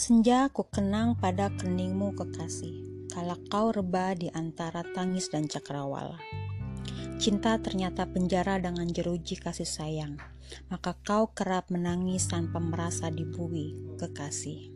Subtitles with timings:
[0.00, 6.16] Senja ku kenang pada keningmu kekasih, kala kau reba di antara tangis dan cakrawala.
[7.20, 10.16] Cinta ternyata penjara dengan jeruji kasih sayang,
[10.72, 14.72] maka kau kerap menangis tanpa merasa dibui, kekasih.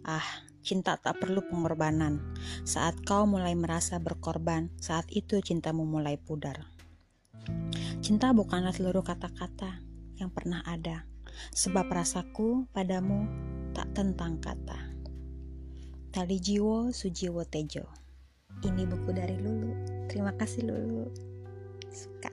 [0.00, 0.24] Ah,
[0.64, 2.24] cinta tak perlu pengorbanan.
[2.64, 6.64] Saat kau mulai merasa berkorban, saat itu cintamu mulai pudar.
[8.00, 9.84] Cinta bukanlah seluruh kata-kata
[10.16, 11.04] yang pernah ada,
[11.52, 13.52] sebab rasaku padamu
[13.96, 14.76] tentang kata.
[16.12, 17.88] Tali Jiwo Sujiwo Tejo.
[18.60, 19.72] Ini buku dari Lulu.
[20.04, 21.08] Terima kasih Lulu.
[21.88, 22.28] Suka.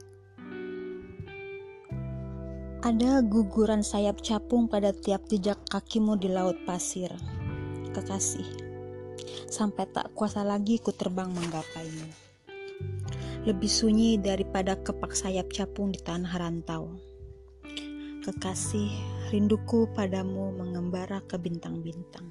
[2.83, 7.15] Ada guguran sayap capung pada tiap jejak kakimu di laut pasir.
[7.95, 8.59] Kekasih.
[9.47, 12.11] Sampai tak kuasa lagi ku terbang menggapaimu.
[13.47, 17.12] Lebih sunyi daripada kepak sayap capung di tanah rantau.
[18.23, 18.87] Kekasih,
[19.35, 22.23] rinduku padamu mengembara ke bintang-bintang.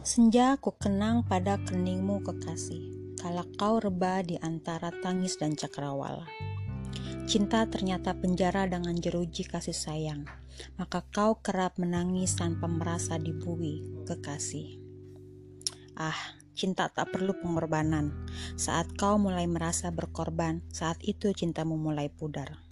[0.00, 6.49] Senja ku kenang pada keningmu kekasih, kala kau reba di antara tangis dan cakrawala.
[7.30, 10.26] Cinta ternyata penjara dengan jeruji kasih sayang,
[10.74, 14.82] maka kau kerap menangis tanpa merasa dibui, kekasih.
[15.94, 18.26] Ah, cinta tak perlu pengorbanan.
[18.58, 22.66] Saat kau mulai merasa berkorban, saat itu cintamu mulai pudar.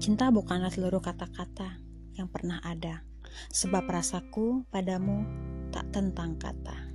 [0.00, 1.76] Cinta bukanlah seluruh kata-kata
[2.16, 3.04] yang pernah ada,
[3.52, 5.28] sebab rasaku padamu
[5.76, 6.88] tak tentang kata.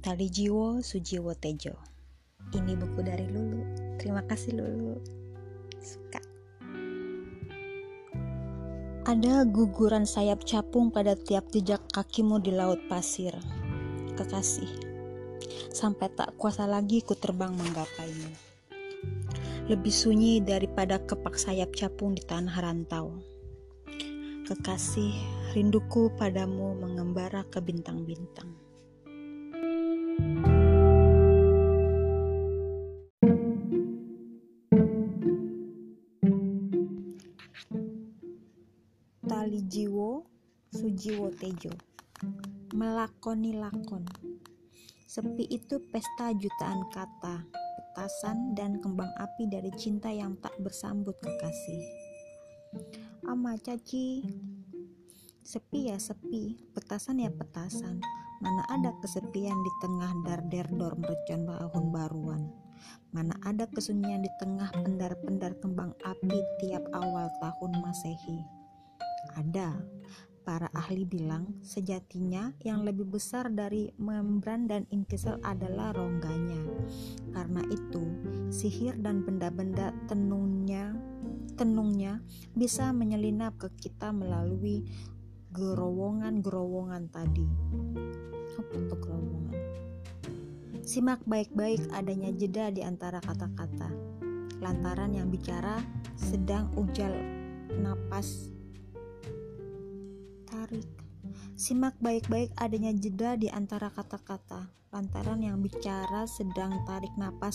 [0.00, 1.76] Tali Jiwo Sujiwo Tejo.
[2.48, 3.92] Ini buku dari Lulu.
[4.00, 5.17] Terima kasih Lulu
[5.82, 6.20] suka.
[9.08, 13.32] Ada guguran sayap capung pada tiap jejak kakimu di laut pasir.
[14.20, 14.68] Kekasih,
[15.72, 18.30] sampai tak kuasa lagi ku terbang menggapaimu.
[19.72, 23.16] Lebih sunyi daripada kepak sayap capung di tanah rantau.
[24.44, 25.12] Kekasih,
[25.56, 28.67] rinduku padamu mengembara ke bintang-bintang.
[40.88, 41.68] Sujiwo Tejo.
[42.72, 44.08] Melakoni lakon
[45.04, 47.44] Sepi itu pesta jutaan kata
[47.76, 51.84] Petasan dan kembang api dari cinta yang tak bersambut kekasih.
[53.28, 54.24] Ama caci.
[55.44, 58.00] Sepi ya sepi, petasan ya petasan.
[58.40, 62.48] Mana ada kesepian di tengah dar-der-dor mercon tahun baruan?
[63.12, 68.40] Mana ada kesunyian di tengah pendar-pendar kembang api tiap awal tahun masehi?
[69.36, 69.76] Ada,
[70.48, 76.64] para ahli bilang sejatinya yang lebih besar dari membran dan intisal adalah rongganya.
[77.36, 78.08] Karena itu,
[78.48, 80.96] sihir dan benda-benda tenungnya
[81.52, 82.24] tenungnya
[82.56, 84.88] bisa menyelinap ke kita melalui
[85.52, 87.44] gerowongan-gerowongan tadi.
[88.56, 89.56] Apa itu gerowongan?
[90.80, 93.92] Simak baik-baik adanya jeda di antara kata-kata.
[94.64, 95.76] Lantaran yang bicara
[96.16, 97.12] sedang ujal
[97.76, 98.57] napas
[100.58, 100.90] tarik.
[101.54, 104.66] Simak baik-baik adanya jeda di antara kata-kata.
[104.88, 107.54] Lantaran yang bicara sedang tarik napas,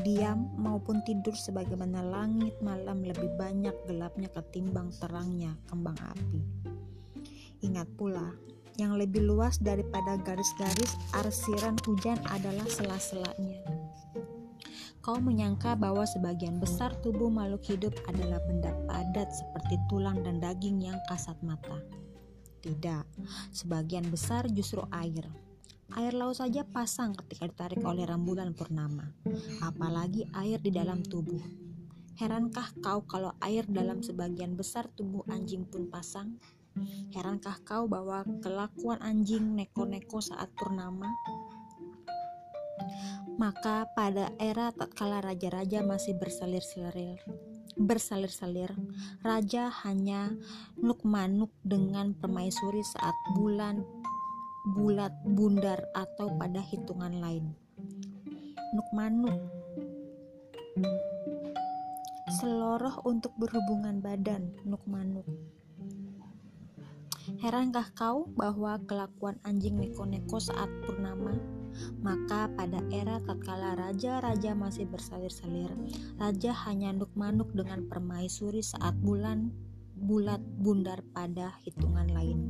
[0.00, 6.40] diam maupun tidur sebagaimana langit malam lebih banyak gelapnya ketimbang terangnya kembang api.
[7.60, 8.32] Ingat pula,
[8.80, 13.60] yang lebih luas daripada garis-garis arsiran hujan adalah sela-selanya.
[15.04, 20.80] Kau menyangka bahwa sebagian besar tubuh makhluk hidup adalah benda padat seperti tulang dan daging
[20.80, 21.76] yang kasat mata.
[22.60, 23.04] Tidak,
[23.56, 25.24] sebagian besar justru air.
[25.96, 29.10] Air laut saja pasang ketika ditarik oleh rembulan purnama,
[29.64, 31.40] apalagi air di dalam tubuh.
[32.20, 36.36] Herankah kau kalau air dalam sebagian besar tubuh anjing pun pasang?
[37.16, 41.08] Herankah kau bahwa kelakuan anjing neko-neko saat purnama?
[43.40, 47.24] Maka pada era tatkala raja-raja masih bersalir-salir,
[47.76, 48.72] bersalir-salir,
[49.22, 50.32] raja hanya
[50.78, 53.82] nuk-manuk dengan permaisuri saat bulan
[54.76, 57.54] bulat bundar atau pada hitungan lain.
[58.76, 59.38] Nuk-manuk
[62.30, 65.26] seloroh untuk berhubungan badan, nuk-manuk.
[67.40, 71.40] Herankah kau bahwa kelakuan anjing neko-neko saat purnama?
[72.04, 75.72] Maka pada era tatkala raja-raja masih bersalir-salir,
[76.20, 79.56] raja hanya nuk-manuk dengan permaisuri saat bulan
[79.96, 82.44] bulat bundar pada hitungan lain.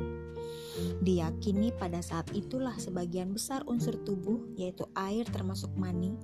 [1.06, 6.18] Diyakini pada saat itulah sebagian besar unsur tubuh, yaitu air termasuk mani,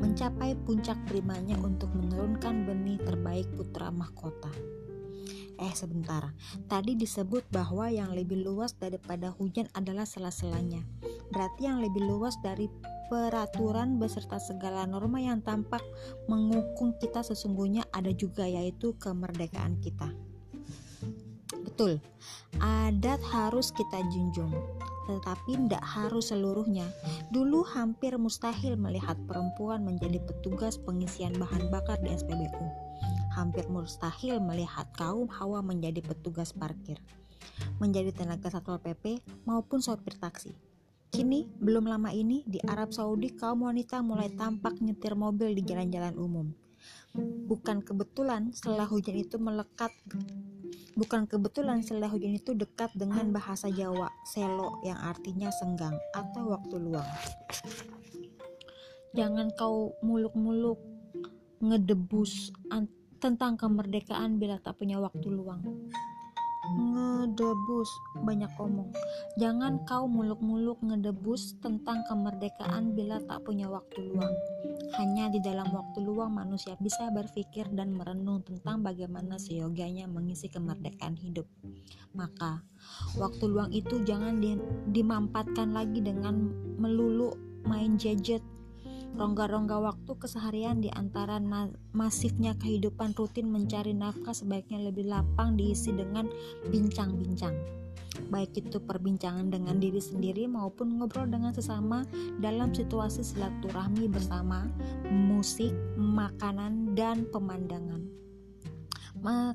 [0.00, 4.48] mencapai puncak primanya untuk menurunkan benih terbaik putra mahkota.
[5.56, 6.30] Eh sebentar,
[6.68, 10.84] tadi disebut bahwa yang lebih luas daripada hujan adalah sela-selanya.
[11.32, 12.68] Berarti yang lebih luas dari
[13.06, 15.82] peraturan beserta segala norma yang tampak
[16.26, 20.10] mengukung kita sesungguhnya ada juga yaitu kemerdekaan kita.
[21.76, 22.00] Betul,
[22.58, 24.48] adat harus kita junjung,
[25.06, 26.88] tetapi tidak harus seluruhnya.
[27.28, 32.64] Dulu hampir mustahil melihat perempuan menjadi petugas pengisian bahan bakar di SPBU.
[33.36, 36.96] Hampir mustahil melihat kaum hawa menjadi petugas parkir,
[37.76, 40.56] menjadi tenaga satpol PP maupun sopir taksi.
[41.12, 46.16] Kini, belum lama ini, di Arab Saudi kaum wanita mulai tampak nyetir mobil di jalan-jalan
[46.16, 46.48] umum.
[47.44, 49.92] Bukan kebetulan setelah hujan itu melekat
[50.96, 56.80] Bukan kebetulan setelah hujan itu dekat dengan bahasa Jawa, selo yang artinya senggang atau waktu
[56.80, 57.04] luang.
[59.12, 60.80] Jangan kau muluk-muluk
[61.60, 62.48] ngedebus
[63.26, 65.58] tentang kemerdekaan bila tak punya waktu luang.
[66.78, 67.90] Ngedebus
[68.22, 68.94] banyak omong.
[69.34, 74.30] Jangan kau muluk-muluk ngedebus tentang kemerdekaan bila tak punya waktu luang.
[74.94, 81.18] Hanya di dalam waktu luang manusia bisa berpikir dan merenung tentang bagaimana seyoganya mengisi kemerdekaan
[81.18, 81.50] hidup.
[82.14, 82.62] Maka
[83.18, 84.38] waktu luang itu jangan
[84.94, 86.46] dimampatkan lagi dengan
[86.78, 87.34] melulu
[87.66, 88.42] main gadget
[89.14, 91.38] Rongga-rongga waktu keseharian di antara
[91.94, 96.26] masifnya kehidupan rutin mencari nafkah sebaiknya lebih lapang diisi dengan
[96.66, 97.54] bincang-bincang.
[98.32, 102.02] Baik itu perbincangan dengan diri sendiri maupun ngobrol dengan sesama
[102.40, 104.64] dalam situasi silaturahmi bersama,
[105.12, 105.70] musik,
[106.00, 108.08] makanan, dan pemandangan.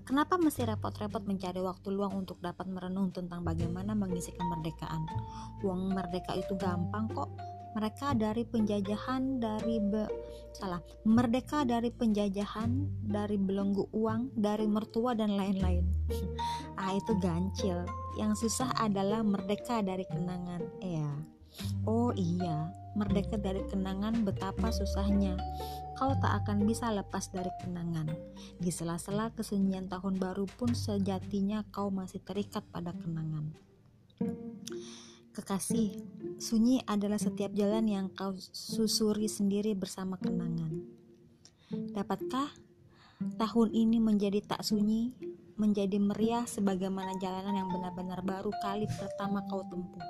[0.03, 5.07] Kenapa mesti repot-repot mencari waktu luang untuk dapat merenung tentang bagaimana mengisi kemerdekaan?
[5.63, 7.31] Uang merdeka itu gampang kok,
[7.71, 10.03] mereka dari penjajahan dari be,
[10.51, 15.87] salah merdeka dari penjajahan dari belenggu uang dari mertua dan lain-lain.
[16.81, 17.85] Ah itu gancil
[18.17, 20.65] yang susah adalah merdeka dari kenangan.
[20.81, 21.11] Ya
[21.85, 22.71] oh iya.
[22.91, 25.39] Merdeka dari kenangan betapa susahnya.
[25.95, 28.09] Kau tak akan bisa lepas dari kenangan.
[28.59, 33.53] Di sela-sela kesunyian tahun baru pun sejatinya kau masih terikat pada kenangan
[35.31, 35.95] Kekasih,
[36.43, 40.83] sunyi adalah setiap jalan yang kau susuri sendiri bersama kenangan.
[41.71, 42.51] Dapatkah
[43.39, 45.15] tahun ini menjadi tak sunyi,
[45.55, 50.03] menjadi meriah sebagaimana jalanan yang benar-benar baru kali pertama kau tempuh?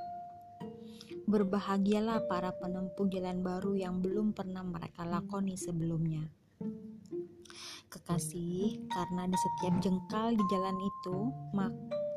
[1.30, 6.26] Berbahagialah para penempuh jalan baru yang belum pernah mereka lakoni sebelumnya.
[7.94, 11.18] Kekasih, karena di setiap jengkal di jalan itu,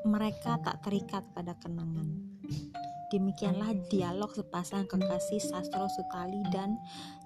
[0.08, 2.32] mereka tak terikat pada kenangan.
[3.14, 6.74] Demikianlah dialog sepasang kekasih Sastro Sutali dan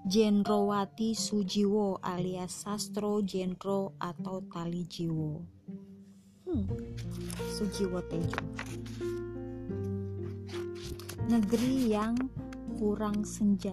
[0.05, 5.41] Jenrowati Sujiwo alias Sastro Jenro atau Tali Jiwo.
[6.45, 6.69] Hmm,
[7.57, 8.37] Sujiwo Tejo.
[11.25, 12.21] Negeri yang
[12.77, 13.73] kurang senja.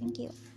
[0.00, 0.53] Thank you.